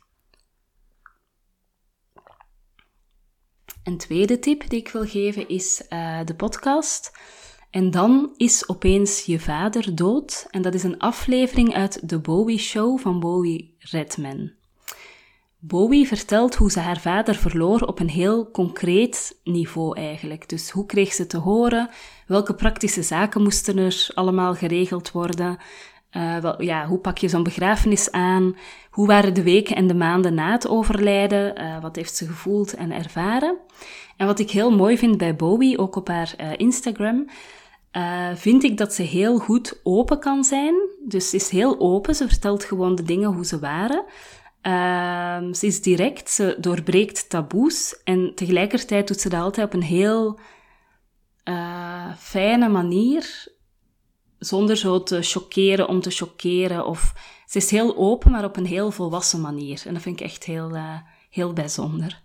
Een 3.82 3.98
tweede 3.98 4.38
tip 4.38 4.68
die 4.68 4.78
ik 4.78 4.88
wil 4.88 5.06
geven 5.06 5.48
is 5.48 5.86
uh, 5.88 6.20
de 6.24 6.34
podcast 6.34 7.12
En 7.70 7.90
dan 7.90 8.34
is 8.36 8.68
opeens 8.68 9.24
je 9.24 9.40
vader 9.40 9.94
dood. 9.94 10.46
En 10.50 10.62
dat 10.62 10.74
is 10.74 10.82
een 10.82 10.98
aflevering 10.98 11.74
uit 11.74 12.08
de 12.08 12.20
Bowie 12.20 12.58
Show 12.58 12.98
van 12.98 13.20
Bowie 13.20 13.76
Redman. 13.78 14.57
Bowie 15.60 16.06
vertelt 16.06 16.54
hoe 16.54 16.70
ze 16.70 16.80
haar 16.80 17.00
vader 17.00 17.34
verloor 17.34 17.80
op 17.80 18.00
een 18.00 18.08
heel 18.08 18.50
concreet 18.50 19.40
niveau 19.44 19.96
eigenlijk. 19.96 20.48
Dus 20.48 20.70
hoe 20.70 20.86
kreeg 20.86 21.12
ze 21.12 21.26
te 21.26 21.38
horen? 21.38 21.90
Welke 22.26 22.54
praktische 22.54 23.02
zaken 23.02 23.42
moesten 23.42 23.78
er 23.78 24.10
allemaal 24.14 24.54
geregeld 24.54 25.12
worden? 25.12 25.58
Uh, 26.16 26.36
wel, 26.36 26.62
ja, 26.62 26.86
hoe 26.86 26.98
pak 26.98 27.18
je 27.18 27.28
zo'n 27.28 27.42
begrafenis 27.42 28.10
aan? 28.10 28.56
Hoe 28.90 29.06
waren 29.06 29.34
de 29.34 29.42
weken 29.42 29.76
en 29.76 29.86
de 29.86 29.94
maanden 29.94 30.34
na 30.34 30.52
het 30.52 30.68
overlijden? 30.68 31.60
Uh, 31.60 31.82
wat 31.82 31.96
heeft 31.96 32.16
ze 32.16 32.26
gevoeld 32.26 32.74
en 32.74 32.92
ervaren? 32.92 33.56
En 34.16 34.26
wat 34.26 34.38
ik 34.38 34.50
heel 34.50 34.70
mooi 34.70 34.98
vind 34.98 35.18
bij 35.18 35.36
Bowie, 35.36 35.78
ook 35.78 35.96
op 35.96 36.08
haar 36.08 36.34
uh, 36.40 36.50
Instagram, 36.56 37.26
vind 38.34 38.64
ik 38.64 38.76
dat 38.76 38.94
ze 38.94 39.02
heel 39.02 39.38
goed 39.38 39.80
open 39.82 40.18
kan 40.20 40.44
zijn. 40.44 40.74
Dus 41.04 41.30
ze 41.30 41.36
is 41.36 41.48
heel 41.48 41.80
open, 41.80 42.14
ze 42.14 42.28
vertelt 42.28 42.64
gewoon 42.64 42.94
de 42.94 43.02
dingen 43.02 43.32
hoe 43.32 43.44
ze 43.44 43.58
waren. 43.58 44.04
Ehm, 44.68 45.52
ze 45.52 45.66
is 45.66 45.82
direct, 45.82 46.30
ze 46.30 46.56
doorbreekt 46.58 47.30
taboes 47.30 48.02
en 48.04 48.32
tegelijkertijd 48.34 49.08
doet 49.08 49.20
ze 49.20 49.28
dat 49.28 49.40
altijd 49.40 49.66
op 49.66 49.72
een 49.72 49.82
heel 49.82 50.38
fijne 52.18 52.68
manier 52.68 53.48
zonder 54.38 54.76
zo 54.76 55.02
te 55.02 55.22
choqueren 55.22 55.88
om 55.88 56.00
te 56.00 56.10
choqueren. 56.10 56.86
Of 56.86 57.12
ze 57.46 57.58
is 57.58 57.70
heel 57.70 57.96
open, 57.96 58.30
maar 58.30 58.44
op 58.44 58.56
een 58.56 58.66
heel 58.66 58.90
volwassen 58.90 59.40
manier. 59.40 59.82
En 59.86 59.92
dat 59.92 60.02
vind 60.02 60.20
ik 60.20 60.26
echt 60.26 60.44
heel, 60.44 60.74
uh, 60.74 60.98
heel 61.30 61.52
bijzonder. 61.52 62.22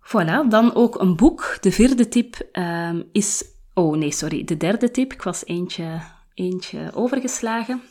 Voilà, 0.00 0.48
dan 0.48 0.74
ook 0.74 1.00
een 1.00 1.16
boek. 1.16 1.58
De 1.60 1.72
vierde 1.72 2.08
tip 2.08 2.48
um, 2.52 3.08
is. 3.12 3.44
Oh 3.74 3.96
nee, 3.96 4.12
sorry, 4.12 4.44
de 4.44 4.56
derde 4.56 4.90
tip. 4.90 5.12
Ik 5.12 5.22
was 5.22 5.46
eentje, 5.46 6.00
eentje 6.34 6.90
overgeslagen. 6.94 7.82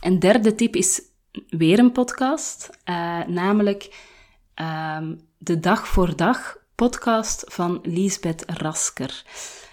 Een 0.00 0.18
derde 0.18 0.54
tip 0.54 0.76
is 0.76 1.00
weer 1.48 1.78
een 1.78 1.92
podcast, 1.92 2.70
uh, 2.84 3.26
namelijk 3.26 4.08
um, 4.54 5.20
de 5.38 5.60
Dag 5.60 5.88
voor 5.88 6.16
Dag 6.16 6.56
podcast 6.74 7.44
van 7.46 7.78
Liesbeth 7.82 8.44
Rasker. 8.46 9.24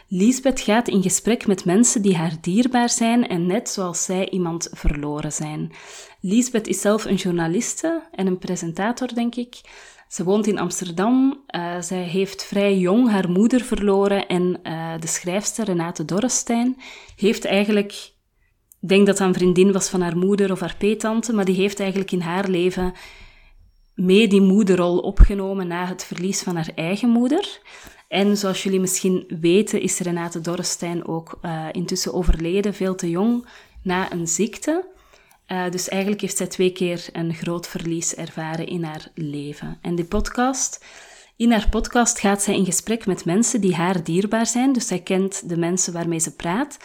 Lisbeth 0.08 0.62
gaat 0.62 0.88
in 0.88 1.02
gesprek 1.02 1.48
met 1.48 1.66
mensen 1.66 2.02
die 2.02 2.16
haar 2.16 2.34
dierbaar 2.42 2.90
zijn 2.90 3.28
en 3.28 3.46
net 3.46 3.70
zoals 3.70 4.04
zij 4.04 4.30
iemand 4.30 4.70
verloren 4.72 5.32
zijn. 5.32 5.72
Lisbeth 6.22 6.68
is 6.68 6.82
zelf 6.82 7.06
een 7.06 7.16
journaliste 7.16 8.08
en 8.12 8.28
een 8.28 8.38
presentator, 8.38 9.14
denk 9.14 9.36
ik. 9.36 9.62
Ze 10.08 10.24
woont 10.24 10.48
in 10.48 10.60
Amsterdam. 10.60 11.44
Uh, 11.56 11.82
zij 11.82 12.04
heeft 12.04 12.44
vrij 12.44 12.78
jong 12.78 13.10
haar 13.10 13.30
moeder 13.30 13.62
verloren 13.62 14.28
en 14.28 14.60
uh, 14.64 14.94
de 15.00 15.08
schrijfster 15.08 15.66
Renate 15.66 16.06
Dorrestein 16.06 16.78
heeft 17.16 17.46
eigenlijk, 17.46 18.12
denk 18.79 19.05
dat 19.05 19.17
dat 19.17 19.27
een 19.27 19.34
vriendin 19.34 19.72
was 19.72 19.89
van 19.89 20.01
haar 20.01 20.17
moeder 20.17 20.51
of 20.51 20.60
haar 20.60 20.75
peetante, 20.77 21.34
maar 21.34 21.46
die 21.46 21.55
heeft 21.55 21.79
eigenlijk 21.79 22.12
in 22.12 22.22
haar 22.22 22.50
leven 22.50 22.93
mee 23.96 24.27
die 24.27 24.41
moederrol 24.41 24.98
opgenomen 24.98 25.67
na 25.67 25.86
het 25.86 26.03
verlies 26.03 26.41
van 26.41 26.55
haar 26.55 26.72
eigen 26.75 27.10
moeder. 27.10 27.60
En 28.07 28.38
zoals 28.38 28.63
jullie 28.63 28.79
misschien 28.79 29.25
weten, 29.39 29.81
is 29.81 30.00
Renate 30.00 30.41
Dorrestein 30.41 31.07
ook 31.07 31.39
uh, 31.41 31.65
intussen 31.72 32.13
overleden, 32.13 32.74
veel 32.74 32.96
te 32.96 33.10
jong, 33.10 33.48
na 33.84 34.12
een 34.12 34.27
ziekte. 34.27 34.86
Uh, 35.48 35.69
dus 35.69 35.89
eigenlijk 35.89 36.22
heeft 36.22 36.38
zij 36.38 36.48
twee 36.48 36.72
keer 36.72 37.10
een 37.12 37.34
groot 37.34 37.67
verlies 37.67 38.15
ervaren 38.15 38.67
in 38.67 38.84
haar 38.84 39.12
leven. 39.15 39.77
En 39.81 39.96
die 39.96 40.05
podcast, 40.05 40.86
in 41.36 41.51
haar 41.51 41.69
podcast 41.69 42.19
gaat 42.19 42.41
zij 42.41 42.55
in 42.55 42.65
gesprek 42.65 43.05
met 43.05 43.25
mensen 43.25 43.62
die 43.62 43.75
haar 43.75 44.03
dierbaar 44.03 44.46
zijn. 44.46 44.74
Dus 44.74 44.88
zij 44.88 45.00
kent 45.00 45.50
de 45.50 45.57
mensen 45.57 45.93
waarmee 45.93 46.19
ze 46.19 46.36
praat. 46.36 46.77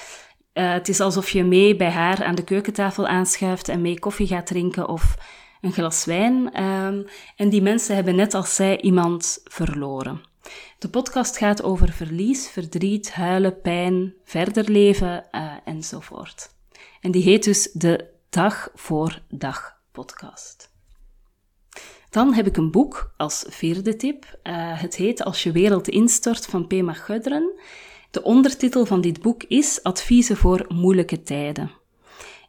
Uh, 0.55 0.73
het 0.73 0.89
is 0.89 1.01
alsof 1.01 1.31
je 1.31 1.45
mee 1.45 1.77
bij 1.77 1.91
haar 1.91 2.25
aan 2.25 2.35
de 2.35 2.45
keukentafel 2.45 3.07
aanschuift 3.07 3.69
en 3.69 3.81
mee 3.81 3.99
koffie 3.99 4.27
gaat 4.27 4.47
drinken 4.47 4.89
of 4.89 5.17
een 5.61 5.73
glas 5.73 6.05
wijn. 6.05 6.63
Um, 6.63 7.07
en 7.37 7.49
die 7.49 7.63
mensen 7.63 7.95
hebben 7.95 8.17
net 8.17 8.35
als 8.35 8.55
zij 8.55 8.81
iemand 8.81 9.41
verloren. 9.45 10.21
De 10.79 10.89
podcast 10.89 11.37
gaat 11.37 11.63
over 11.63 11.93
verlies, 11.93 12.49
verdriet, 12.49 13.13
huilen, 13.13 13.61
pijn, 13.61 14.15
verder 14.25 14.71
leven 14.71 15.27
uh, 15.33 15.53
enzovoort. 15.65 16.49
En 17.01 17.11
die 17.11 17.23
heet 17.23 17.45
dus 17.45 17.71
de 17.73 18.11
Dag 18.31 18.71
voor 18.75 19.23
Dag 19.29 19.81
podcast. 19.93 20.71
Dan 22.11 22.35
heb 22.35 22.47
ik 22.47 22.57
een 22.57 22.71
boek 22.71 23.13
als 23.17 23.45
vierde 23.49 23.97
tip. 23.97 24.25
Uh, 24.43 24.81
het 24.81 24.97
heet 24.97 25.25
Als 25.25 25.43
je 25.43 25.53
wereld 25.53 25.89
instort 25.89 26.47
van 26.47 26.67
Pema 26.67 26.93
Gudren. 26.93 27.61
De 28.13 28.23
ondertitel 28.23 28.87
van 28.87 29.01
dit 29.01 29.23
boek 29.23 29.43
is 29.43 29.83
Adviezen 29.83 30.37
voor 30.37 30.65
moeilijke 30.69 31.23
tijden. 31.23 31.71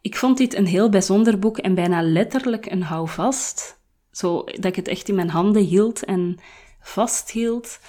Ik 0.02 0.16
vond 0.16 0.38
dit 0.38 0.56
een 0.56 0.66
heel 0.66 0.90
bijzonder 0.90 1.40
boek 1.40 1.58
en 1.58 1.76
bijna 1.76 2.02
letterlijk 2.02 2.72
een 2.72 2.84
houvast. 2.84 3.80
Zo 4.12 4.44
dat 4.44 4.66
ik 4.66 4.76
het 4.76 4.88
echt 4.88 5.10
in 5.10 5.16
mijn 5.16 5.30
handen 5.30 5.64
hield 5.64 6.06
en 6.06 6.38
vasthield 6.82 7.80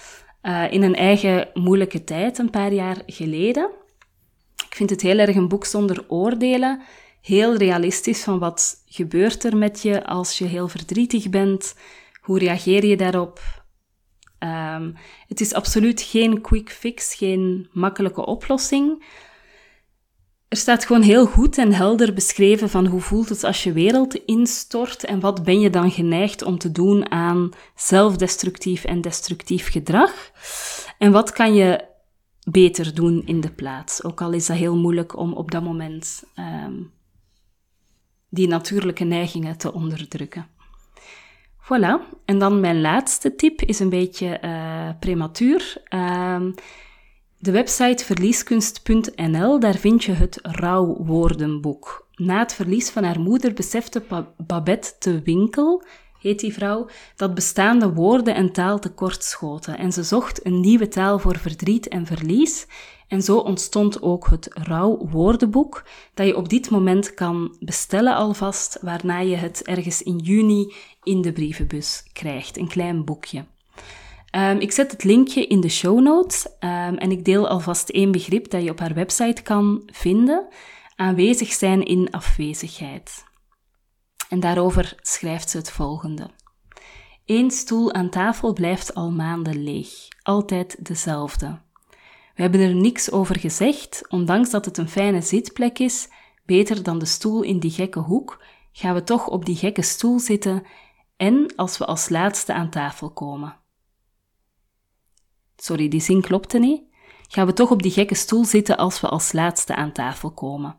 uh, 0.43 0.73
in 0.73 0.83
een 0.83 0.95
eigen 0.95 1.51
moeilijke 1.55 2.05
tijd 2.05 2.39
een 2.39 2.51
paar 2.51 2.73
jaar 2.73 3.03
geleden. 3.07 3.71
Ik 4.67 4.75
vind 4.75 4.91
het 4.91 5.01
heel 5.01 5.19
erg 5.19 5.37
een 5.37 5.49
boek 5.49 5.65
zonder 5.65 6.05
oordelen, 6.09 6.83
heel 7.21 7.57
realistisch 7.57 8.23
van 8.23 8.39
wat 8.39 8.83
gebeurt 8.87 9.45
er 9.45 9.57
met 9.57 9.83
je 9.83 10.07
als 10.07 10.39
je 10.39 10.45
heel 10.45 10.69
verdrietig 10.69 11.31
bent, 11.31 11.75
hoe 12.21 12.39
reageer 12.39 12.85
je 12.85 12.97
daarop. 12.97 13.64
Um, 14.45 14.97
het 15.29 15.41
is 15.41 15.55
absoluut 15.55 16.03
geen 16.03 16.41
quick 16.41 16.71
fix, 16.71 17.15
geen 17.15 17.69
makkelijke 17.73 18.27
oplossing, 18.27 19.03
er 20.55 20.61
staat 20.61 20.85
gewoon 20.85 21.03
heel 21.03 21.27
goed 21.27 21.59
en 21.59 21.73
helder 21.73 22.15
beschreven 22.15 22.71
van 22.71 22.87
hoe 22.87 23.01
voelt 23.01 23.29
het 23.29 23.45
als 23.45 23.63
je 23.63 23.73
wereld 23.73 24.15
instort 24.15 25.05
en 25.05 25.21
wat 25.21 25.45
ben 25.45 25.61
je 25.61 25.71
dan 25.71 25.91
geneigd 25.91 26.43
om 26.43 26.59
te 26.59 26.73
doen 26.73 27.11
aan 27.11 27.51
zelfdestructief 27.75 28.85
en 28.85 29.01
destructief 29.01 29.71
gedrag. 29.71 30.31
En 30.99 31.13
wat 31.13 31.33
kan 31.33 31.55
je 31.55 31.85
beter 32.51 32.95
doen 32.95 33.23
in 33.27 33.41
de 33.41 33.51
plaats, 33.51 34.05
ook 34.05 34.23
al 34.23 34.33
is 34.33 34.47
dat 34.47 34.57
heel 34.57 34.77
moeilijk 34.77 35.17
om 35.17 35.33
op 35.33 35.51
dat 35.51 35.63
moment 35.63 36.25
um, 36.65 36.93
die 38.29 38.49
natuurlijke 38.49 39.05
neigingen 39.05 39.59
te 39.59 39.73
onderdrukken. 39.73 40.47
Voilà, 41.65 42.01
en 42.25 42.39
dan 42.39 42.61
mijn 42.61 42.81
laatste 42.81 43.35
tip 43.35 43.61
is 43.61 43.79
een 43.79 43.89
beetje 43.89 44.41
uh, 44.45 44.89
prematuur. 45.01 45.83
Uh, 45.95 46.41
de 47.39 47.51
website 47.51 48.05
verlieskunst.nl, 48.05 49.61
daar 49.61 49.75
vind 49.75 50.05
je 50.05 50.13
het 50.13 50.39
rouwwoordenboek. 50.43 52.07
Na 52.15 52.39
het 52.39 52.55
verlies 52.55 52.91
van 52.91 53.05
haar 53.05 53.21
moeder 53.21 53.53
besefte 53.53 54.03
Babette 54.37 54.93
te 54.99 55.23
Winkel, 55.23 55.83
heet 56.21 56.41
die 56.41 56.53
vrouw, 56.53 56.89
dat 57.17 57.35
bestaande 57.35 57.93
woorden 57.93 58.35
en 58.35 58.53
taal 58.53 58.79
tekort 58.79 59.25
schoten 59.25 59.79
en 59.79 59.93
ze 59.93 60.03
zocht 60.03 60.47
een 60.47 60.61
nieuwe 60.61 60.89
taal 60.89 61.19
voor 61.19 61.39
verdriet 61.39 61.89
en 61.89 62.07
verlies 62.07 62.67
en 63.15 63.23
zo 63.23 63.39
ontstond 63.39 64.03
ook 64.03 64.29
het 64.29 64.49
rouwwoordenboek, 64.51 65.85
dat 66.15 66.27
je 66.27 66.37
op 66.37 66.49
dit 66.49 66.71
moment 66.71 67.15
kan 67.15 67.57
bestellen 67.61 68.15
alvast, 68.15 68.79
waarna 68.81 69.19
je 69.19 69.37
het 69.37 69.63
ergens 69.63 70.03
in 70.03 70.19
juni 70.19 70.75
in 71.03 71.23
de 71.23 71.33
brievenbus 71.33 72.05
krijgt, 72.13 72.57
een 72.57 72.69
klein 72.69 73.05
boekje. 73.05 73.45
Um, 74.37 74.59
ik 74.59 74.73
zet 74.73 74.91
het 74.91 75.05
linkje 75.05 75.47
in 75.47 75.61
de 75.61 75.69
show 75.69 76.01
notes 76.01 76.47
um, 76.47 76.97
en 76.97 77.11
ik 77.11 77.25
deel 77.25 77.49
alvast 77.49 77.89
één 77.89 78.13
begrip 78.13 78.51
dat 78.51 78.63
je 78.63 78.71
op 78.71 78.79
haar 78.79 78.95
website 78.95 79.43
kan 79.43 79.83
vinden: 79.93 80.49
aanwezig 80.97 81.53
zijn 81.53 81.85
in 81.85 82.11
afwezigheid. 82.11 83.25
En 84.29 84.41
daarover 84.41 84.95
schrijft 85.01 85.51
ze 85.51 85.57
het 85.57 85.71
volgende. 85.71 86.31
Eén 87.27 87.51
stoel 87.51 87.93
aan 87.93 88.11
tafel 88.11 88.53
blijft 88.53 88.95
al 88.95 89.11
maanden 89.11 89.63
leeg, 89.63 89.91
altijd 90.23 90.87
dezelfde. 90.87 91.63
We 92.35 92.43
hebben 92.43 92.61
er 92.61 92.75
niks 92.75 93.11
over 93.11 93.39
gezegd, 93.39 94.03
ondanks 94.09 94.51
dat 94.51 94.65
het 94.65 94.79
een 94.79 94.89
fijne 94.89 95.21
zitplek 95.21 95.79
is, 95.79 96.09
beter 96.45 96.83
dan 96.83 96.99
de 96.99 97.05
stoel 97.05 97.43
in 97.43 97.59
die 97.59 97.71
gekke 97.71 97.99
hoek, 97.99 98.45
gaan 98.73 98.95
we 98.95 99.03
toch 99.03 99.27
op 99.27 99.45
die 99.45 99.57
gekke 99.57 99.83
stoel 99.83 100.19
zitten 100.19 100.63
en 101.17 101.53
als 101.57 101.79
we 101.79 101.85
als 101.85 102.09
laatste 102.09 102.53
aan 102.53 102.71
tafel 102.71 103.11
komen. 103.11 103.57
Sorry, 105.57 105.89
die 105.89 106.01
zin 106.01 106.21
klopte 106.21 106.59
niet. 106.59 106.83
Gaan 107.29 107.47
we 107.47 107.53
toch 107.53 107.71
op 107.71 107.83
die 107.83 107.93
gekke 107.93 108.15
stoel 108.15 108.45
zitten 108.45 108.77
als 108.77 109.01
we 109.01 109.09
als 109.09 109.33
laatste 109.33 109.75
aan 109.75 109.93
tafel 109.93 110.31
komen. 110.31 110.79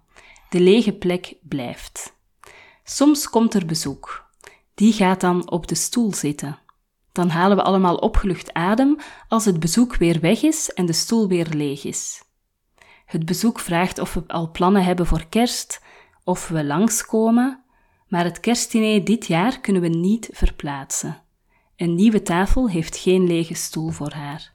De 0.50 0.60
lege 0.60 0.94
plek 0.94 1.36
blijft. 1.42 2.18
Soms 2.84 3.30
komt 3.30 3.54
er 3.54 3.66
bezoek. 3.66 4.30
Die 4.74 4.94
gaat 4.94 5.22
dan 5.22 5.52
op 5.52 5.68
de 5.68 5.76
stoel 5.76 6.14
zitten. 6.14 6.60
Dan 7.16 7.30
halen 7.30 7.58
we 7.58 7.64
allemaal 7.64 7.96
opgelucht 7.96 8.54
adem 8.54 8.98
als 9.28 9.46
het 9.46 9.60
bezoek 9.60 9.96
weer 9.96 10.20
weg 10.20 10.42
is 10.42 10.74
en 10.74 10.86
de 10.86 10.94
stoel 10.94 11.28
weer 11.28 11.48
leeg 11.50 11.84
is. 11.84 12.24
Het 13.06 13.26
bezoek 13.26 13.60
vraagt 13.60 14.00
of 14.00 14.14
we 14.14 14.24
al 14.28 14.52
plannen 14.52 14.84
hebben 14.84 15.06
voor 15.06 15.26
kerst, 15.30 15.82
of 16.24 16.48
we 16.48 16.64
langskomen, 16.64 17.64
maar 18.08 18.24
het 18.24 18.40
kerstdiner 18.40 19.04
dit 19.04 19.26
jaar 19.26 19.60
kunnen 19.60 19.82
we 19.82 19.88
niet 19.88 20.30
verplaatsen. 20.32 21.22
Een 21.76 21.96
nieuwe 21.96 22.22
tafel 22.22 22.70
heeft 22.70 22.98
geen 22.98 23.28
lege 23.28 23.54
stoel 23.54 23.90
voor 23.90 24.12
haar. 24.12 24.54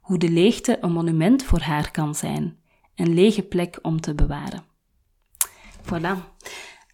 hoe 0.00 0.18
de 0.18 0.30
leegte 0.30 0.78
een 0.80 0.92
monument 0.92 1.42
voor 1.42 1.60
haar 1.60 1.90
kan 1.90 2.14
zijn, 2.14 2.58
een 2.94 3.14
lege 3.14 3.42
plek 3.42 3.78
om 3.82 4.00
te 4.00 4.14
bewaren. 4.14 4.64
Voilà. 5.82 6.36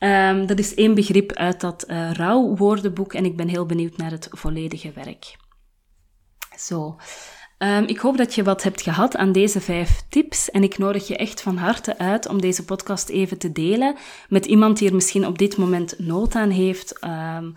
Um, 0.04 0.46
dat 0.46 0.58
is 0.58 0.74
één 0.74 0.94
begrip 0.94 1.32
uit 1.32 1.60
dat 1.60 1.84
uh, 1.88 2.12
rouwwoordenboek 2.12 3.12
en 3.14 3.24
ik 3.24 3.36
ben 3.36 3.48
heel 3.48 3.66
benieuwd 3.66 3.96
naar 3.96 4.10
het 4.10 4.28
volledige 4.30 4.92
werk. 4.94 5.36
Zo. 6.58 6.96
Um, 7.58 7.84
ik 7.84 7.98
hoop 7.98 8.16
dat 8.16 8.34
je 8.34 8.42
wat 8.42 8.62
hebt 8.62 8.82
gehad 8.82 9.16
aan 9.16 9.32
deze 9.32 9.60
vijf 9.60 10.02
tips 10.08 10.50
en 10.50 10.62
ik 10.62 10.78
nodig 10.78 11.08
je 11.08 11.16
echt 11.16 11.40
van 11.40 11.56
harte 11.56 11.98
uit 11.98 12.28
om 12.28 12.40
deze 12.40 12.64
podcast 12.64 13.08
even 13.08 13.38
te 13.38 13.52
delen 13.52 13.96
met 14.28 14.46
iemand 14.46 14.78
die 14.78 14.88
er 14.88 14.94
misschien 14.94 15.26
op 15.26 15.38
dit 15.38 15.56
moment 15.56 15.98
nood 15.98 16.34
aan 16.34 16.50
heeft. 16.50 17.04
Um, 17.04 17.54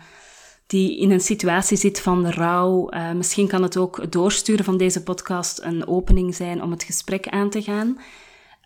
die 0.67 0.99
in 0.99 1.11
een 1.11 1.21
situatie 1.21 1.77
zit 1.77 2.01
van 2.01 2.29
rouw. 2.29 2.93
Uh, 2.93 3.11
misschien 3.11 3.47
kan 3.47 3.63
het 3.63 3.77
ook 3.77 4.11
doorsturen 4.11 4.65
van 4.65 4.77
deze 4.77 5.03
podcast 5.03 5.61
een 5.61 5.87
opening 5.87 6.35
zijn 6.35 6.63
om 6.63 6.71
het 6.71 6.83
gesprek 6.83 7.27
aan 7.27 7.49
te 7.49 7.61
gaan. 7.61 7.97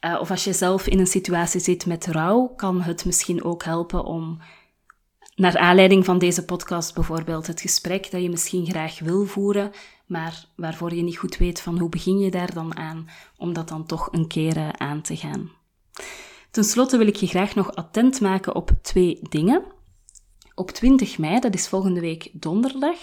Uh, 0.05 0.17
of 0.19 0.31
als 0.31 0.43
je 0.43 0.53
zelf 0.53 0.87
in 0.87 0.99
een 0.99 1.07
situatie 1.07 1.59
zit 1.59 1.85
met 1.85 2.05
rouw, 2.05 2.53
kan 2.55 2.81
het 2.81 3.05
misschien 3.05 3.43
ook 3.43 3.63
helpen 3.63 4.03
om, 4.03 4.39
naar 5.35 5.57
aanleiding 5.57 6.05
van 6.05 6.19
deze 6.19 6.45
podcast 6.45 6.93
bijvoorbeeld, 6.93 7.47
het 7.47 7.61
gesprek 7.61 8.11
dat 8.11 8.21
je 8.21 8.29
misschien 8.29 8.65
graag 8.65 8.99
wil 8.99 9.25
voeren, 9.25 9.71
maar 10.05 10.45
waarvoor 10.55 10.93
je 10.93 11.01
niet 11.01 11.17
goed 11.17 11.37
weet 11.37 11.61
van 11.61 11.79
hoe 11.79 11.89
begin 11.89 12.19
je 12.19 12.31
daar 12.31 12.53
dan 12.53 12.77
aan, 12.77 13.09
om 13.37 13.53
dat 13.53 13.67
dan 13.67 13.85
toch 13.85 14.07
een 14.11 14.27
keer 14.27 14.57
uh, 14.57 14.69
aan 14.69 15.01
te 15.01 15.15
gaan. 15.15 15.51
Ten 16.51 16.63
slotte 16.63 16.97
wil 16.97 17.07
ik 17.07 17.15
je 17.15 17.27
graag 17.27 17.55
nog 17.55 17.75
attent 17.75 18.21
maken 18.21 18.55
op 18.55 18.71
twee 18.81 19.19
dingen. 19.29 19.63
Op 20.55 20.71
20 20.71 21.17
mei, 21.17 21.39
dat 21.39 21.53
is 21.53 21.67
volgende 21.67 21.99
week 21.99 22.29
donderdag, 22.33 22.97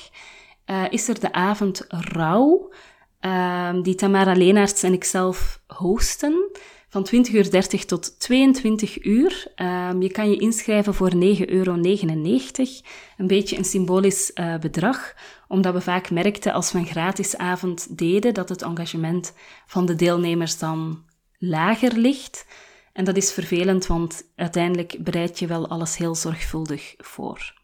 uh, 0.67 0.85
is 0.91 1.09
er 1.09 1.21
de 1.21 1.33
avond 1.33 1.85
Rouw, 1.88 2.73
uh, 3.21 3.83
die 3.83 3.95
Tamara 3.95 4.33
Leenaerts 4.33 4.83
en 4.83 4.93
ikzelf 4.93 5.61
hosten 5.67 6.50
van 6.97 7.25
20.30 7.26 7.33
uur 7.33 7.87
tot 7.87 8.21
22 8.21 9.05
uur. 9.05 9.47
Um, 9.57 10.03
je 10.03 10.11
kan 10.11 10.31
je 10.31 10.37
inschrijven 10.37 10.95
voor 10.95 11.12
9,99 11.15 11.19
euro. 11.47 11.73
Een 11.75 13.26
beetje 13.26 13.57
een 13.57 13.65
symbolisch 13.65 14.31
uh, 14.35 14.59
bedrag, 14.59 15.15
omdat 15.49 15.75
we 15.75 15.81
vaak 15.81 16.11
merkten 16.11 16.53
als 16.53 16.73
we 16.73 16.79
een 16.79 16.87
gratis 16.87 17.37
avond 17.37 17.99
deden 17.99 18.35
dat 18.35 18.49
het 18.49 18.62
engagement 18.62 19.33
van 19.67 19.87
de 19.87 19.95
deelnemers 19.95 20.59
dan 20.59 21.05
lager 21.38 21.93
ligt. 21.99 22.47
En 22.93 23.05
dat 23.05 23.17
is 23.17 23.33
vervelend, 23.33 23.87
want 23.87 24.23
uiteindelijk 24.37 24.97
bereid 24.99 25.38
je 25.38 25.47
wel 25.47 25.69
alles 25.69 25.97
heel 25.97 26.15
zorgvuldig 26.15 26.95
voor. 26.99 27.55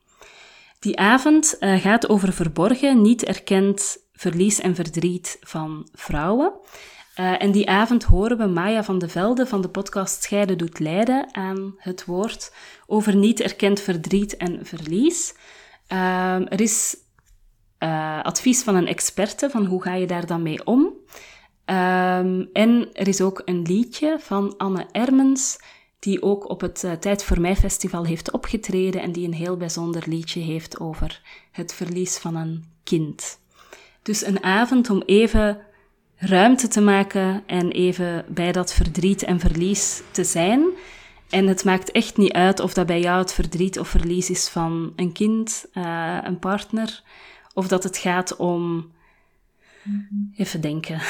Die 0.79 0.99
avond 0.99 1.57
uh, 1.61 1.81
gaat 1.81 2.09
over 2.09 2.33
verborgen, 2.33 3.03
niet 3.03 3.25
erkend 3.25 3.97
verlies 4.13 4.61
en 4.61 4.75
verdriet 4.75 5.39
van 5.41 5.89
vrouwen. 5.93 6.53
Uh, 7.21 7.43
en 7.43 7.51
die 7.51 7.69
avond 7.69 8.05
horen 8.05 8.39
we 8.39 8.47
Maya 8.47 8.85
van 8.85 8.99
de 8.99 9.09
Velde 9.09 9.47
van 9.47 9.61
de 9.61 9.69
podcast 9.69 10.23
Scheiden 10.23 10.59
doet 10.59 10.79
lijden 10.79 11.35
aan 11.35 11.75
het 11.79 12.05
woord 12.05 12.55
over 12.87 13.17
niet 13.17 13.41
erkend 13.41 13.81
verdriet 13.81 14.37
en 14.37 14.67
verlies. 14.67 15.35
Uh, 15.89 16.53
er 16.53 16.61
is 16.61 16.97
uh, 17.79 18.23
advies 18.23 18.63
van 18.63 18.75
een 18.75 18.87
experte 18.87 19.51
van 19.51 19.65
hoe 19.65 19.83
ga 19.83 19.95
je 19.95 20.07
daar 20.07 20.27
dan 20.27 20.43
mee 20.43 20.67
om. 20.67 20.81
Um, 21.67 22.49
en 22.53 22.89
er 22.93 23.09
is 23.09 23.21
ook 23.21 23.43
een 23.45 23.63
liedje 23.63 24.17
van 24.21 24.57
Anne 24.57 24.87
Ermens, 24.93 25.59
die 25.99 26.23
ook 26.23 26.49
op 26.49 26.61
het 26.61 26.83
uh, 26.85 26.93
Tijd 26.93 27.25
voor 27.25 27.41
Mij 27.41 27.57
festival 27.57 28.05
heeft 28.05 28.31
opgetreden 28.31 29.01
en 29.01 29.13
die 29.13 29.27
een 29.27 29.35
heel 29.35 29.57
bijzonder 29.57 30.03
liedje 30.07 30.41
heeft 30.41 30.81
over 30.81 31.21
het 31.51 31.75
verlies 31.75 32.19
van 32.19 32.37
een 32.37 32.65
kind. 32.85 33.39
Dus 34.03 34.27
een 34.27 34.43
avond 34.43 34.91
om 34.91 35.03
even 35.07 35.59
ruimte 36.25 36.69
te 36.69 36.81
maken 36.81 37.43
en 37.47 37.71
even 37.71 38.25
bij 38.29 38.53
dat 38.53 38.75
verdriet 38.75 39.23
en 39.23 39.41
verlies 39.41 40.03
te 40.11 40.25
zijn. 40.25 40.65
En 41.29 41.47
het 41.47 41.65
maakt 41.65 41.91
echt 41.91 42.17
niet 42.17 42.33
uit 42.33 42.61
of 42.61 42.75
dat 42.75 42.87
bij 42.87 43.01
jou 43.01 43.19
het 43.19 43.33
verdriet 43.33 43.79
of 43.79 43.89
verlies 43.89 44.31
is 44.31 44.49
van 44.49 44.93
een 44.97 45.13
kind, 45.13 45.67
uh, 45.75 46.19
een 46.23 46.39
partner, 46.39 47.03
of 47.55 47.69
dat 47.69 47.83
het 47.83 47.97
gaat 47.97 48.37
om. 48.37 48.91
Even 50.37 50.61
denken. 50.61 51.01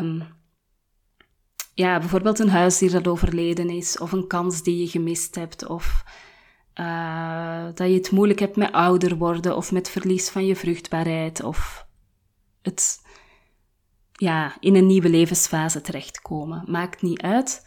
um, 0.00 0.22
ja, 1.84 1.98
bijvoorbeeld 1.98 2.38
een 2.38 2.50
huisdier 2.50 2.90
dat 2.90 3.08
overleden 3.08 3.70
is, 3.70 3.98
of 3.98 4.12
een 4.12 4.26
kans 4.26 4.62
die 4.62 4.78
je 4.78 4.88
gemist 4.88 5.34
hebt, 5.34 5.66
of 5.66 6.04
uh, 6.80 7.64
dat 7.74 7.88
je 7.88 7.94
het 7.94 8.10
moeilijk 8.10 8.38
hebt 8.38 8.56
met 8.56 8.72
ouder 8.72 9.16
worden, 9.16 9.56
of 9.56 9.72
met 9.72 9.88
verlies 9.88 10.28
van 10.28 10.46
je 10.46 10.56
vruchtbaarheid, 10.56 11.42
of 11.42 11.86
het 12.62 13.01
ja, 14.22 14.56
in 14.60 14.74
een 14.74 14.86
nieuwe 14.86 15.08
levensfase 15.08 15.80
terechtkomen. 15.80 16.64
Maakt 16.66 17.02
niet 17.02 17.22
uit. 17.22 17.66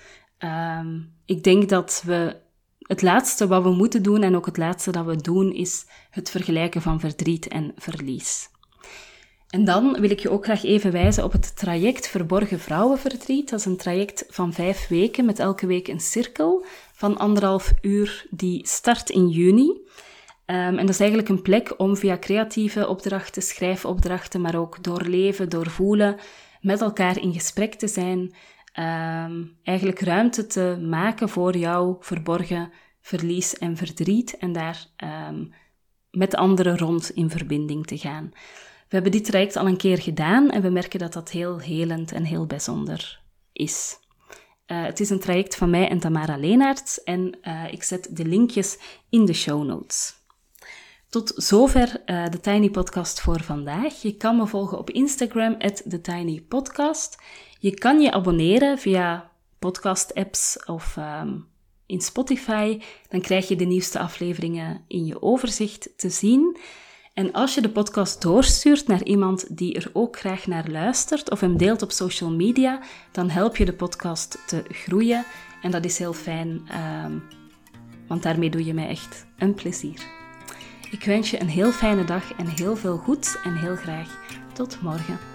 Um, 0.79 1.13
ik 1.25 1.43
denk 1.43 1.69
dat 1.69 2.03
we 2.05 2.35
het 2.79 3.01
laatste 3.01 3.47
wat 3.47 3.63
we 3.63 3.69
moeten 3.69 4.03
doen 4.03 4.23
en 4.23 4.35
ook 4.35 4.45
het 4.45 4.57
laatste 4.57 4.91
dat 4.91 5.05
we 5.05 5.15
doen 5.15 5.53
is 5.53 5.85
het 6.09 6.29
vergelijken 6.29 6.81
van 6.81 6.99
verdriet 6.99 7.47
en 7.47 7.71
verlies. 7.75 8.49
En 9.49 9.65
dan 9.65 9.99
wil 9.99 10.09
ik 10.09 10.19
je 10.19 10.29
ook 10.29 10.43
graag 10.43 10.63
even 10.63 10.91
wijzen 10.91 11.23
op 11.23 11.31
het 11.31 11.55
traject 11.55 12.07
Verborgen 12.07 12.59
Vrouwenverdriet. 12.59 13.49
Dat 13.49 13.59
is 13.59 13.65
een 13.65 13.77
traject 13.77 14.25
van 14.29 14.53
vijf 14.53 14.87
weken 14.87 15.25
met 15.25 15.39
elke 15.39 15.65
week 15.65 15.87
een 15.87 15.99
cirkel 15.99 16.65
van 16.93 17.17
anderhalf 17.17 17.73
uur 17.81 18.25
die 18.29 18.67
start 18.67 19.09
in 19.09 19.29
juni. 19.29 19.69
Um, 19.69 20.55
en 20.55 20.77
dat 20.77 20.89
is 20.89 20.99
eigenlijk 20.99 21.29
een 21.29 21.41
plek 21.41 21.73
om 21.77 21.97
via 21.97 22.17
creatieve 22.17 22.87
opdrachten, 22.87 23.41
schrijfopdrachten, 23.41 24.41
maar 24.41 24.55
ook 24.55 24.83
doorleven, 24.83 25.49
doorvoelen, 25.49 26.15
met 26.65 26.81
elkaar 26.81 27.21
in 27.21 27.33
gesprek 27.33 27.73
te 27.73 27.87
zijn, 27.87 28.19
um, 28.79 29.57
eigenlijk 29.63 29.99
ruimte 29.99 30.47
te 30.47 30.77
maken 30.81 31.29
voor 31.29 31.57
jouw 31.57 31.97
verborgen 31.99 32.71
verlies 33.01 33.57
en 33.57 33.77
verdriet 33.77 34.37
en 34.37 34.51
daar 34.51 34.85
um, 35.29 35.53
met 36.11 36.35
anderen 36.35 36.77
rond 36.77 37.09
in 37.09 37.29
verbinding 37.29 37.85
te 37.85 37.97
gaan. 37.97 38.29
We 38.87 39.01
hebben 39.01 39.11
dit 39.11 39.25
traject 39.25 39.55
al 39.55 39.67
een 39.67 39.77
keer 39.77 40.01
gedaan 40.01 40.49
en 40.49 40.61
we 40.61 40.69
merken 40.69 40.99
dat 40.99 41.13
dat 41.13 41.31
heel 41.31 41.59
helend 41.59 42.11
en 42.11 42.23
heel 42.23 42.45
bijzonder 42.45 43.21
is. 43.53 43.97
Uh, 44.67 44.83
het 44.83 44.99
is 44.99 45.09
een 45.09 45.19
traject 45.19 45.55
van 45.55 45.69
mij 45.69 45.89
en 45.89 45.99
Tamara 45.99 46.37
Leenaerts 46.37 47.03
en 47.03 47.37
uh, 47.41 47.71
ik 47.71 47.83
zet 47.83 48.15
de 48.15 48.25
linkjes 48.25 48.77
in 49.09 49.25
de 49.25 49.33
show 49.33 49.65
notes. 49.65 50.24
Tot 51.15 51.33
zover 51.35 52.01
uh, 52.05 52.25
de 52.29 52.39
Tiny 52.39 52.69
Podcast 52.69 53.21
voor 53.21 53.41
vandaag. 53.41 54.01
Je 54.01 54.17
kan 54.17 54.35
me 54.35 54.47
volgen 54.47 54.77
op 54.77 54.89
Instagram, 54.89 55.57
TheTinyPodcast. 55.59 57.21
Je 57.59 57.73
kan 57.73 58.01
je 58.01 58.11
abonneren 58.11 58.77
via 58.77 59.31
podcast-apps 59.59 60.65
of 60.65 60.97
um, 60.97 61.47
in 61.85 62.01
Spotify. 62.01 62.81
Dan 63.09 63.21
krijg 63.21 63.47
je 63.47 63.55
de 63.55 63.65
nieuwste 63.65 63.99
afleveringen 63.99 64.83
in 64.87 65.05
je 65.05 65.21
overzicht 65.21 65.89
te 65.97 66.09
zien. 66.09 66.57
En 67.13 67.31
als 67.31 67.55
je 67.55 67.61
de 67.61 67.71
podcast 67.71 68.21
doorstuurt 68.21 68.87
naar 68.87 69.03
iemand 69.03 69.57
die 69.57 69.73
er 69.73 69.89
ook 69.93 70.19
graag 70.19 70.47
naar 70.47 70.69
luistert 70.69 71.31
of 71.31 71.39
hem 71.39 71.57
deelt 71.57 71.81
op 71.81 71.91
social 71.91 72.31
media, 72.31 72.79
dan 73.11 73.29
help 73.29 73.57
je 73.57 73.65
de 73.65 73.73
podcast 73.73 74.37
te 74.47 74.63
groeien. 74.69 75.25
En 75.61 75.71
dat 75.71 75.85
is 75.85 75.97
heel 75.97 76.13
fijn, 76.13 76.67
um, 77.05 77.23
want 78.07 78.23
daarmee 78.23 78.49
doe 78.49 78.65
je 78.65 78.73
mij 78.73 78.87
echt 78.87 79.25
een 79.37 79.53
plezier. 79.53 80.14
Ik 80.91 81.03
wens 81.03 81.31
je 81.31 81.41
een 81.41 81.49
heel 81.49 81.71
fijne 81.71 82.03
dag 82.03 82.33
en 82.33 82.47
heel 82.47 82.75
veel 82.75 82.97
goeds 82.97 83.41
en 83.41 83.55
heel 83.55 83.75
graag 83.75 84.17
tot 84.53 84.81
morgen. 84.81 85.34